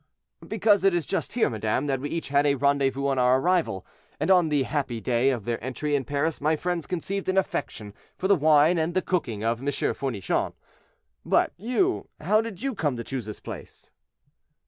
[0.47, 3.85] "Because it is just here, madame, that we each had a rendezvous on our arrival,
[4.19, 7.93] and on the happy day of their entry in Paris my friends conceived an affection
[8.17, 9.67] for the wine and the cooking of M.
[9.93, 10.53] Fournichon.
[11.23, 13.91] But you, how did you come to choose this place?"